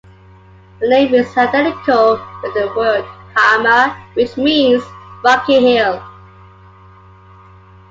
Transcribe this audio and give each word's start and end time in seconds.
The 0.79 0.89
name 0.89 1.13
is 1.13 1.27
identical 1.37 2.13
with 2.41 2.53
the 2.55 2.73
word 2.75 3.05
"hamarr" 3.35 3.95
which 4.15 4.35
means 4.35 4.81
"rocky 5.23 5.61
hill". 5.75 6.01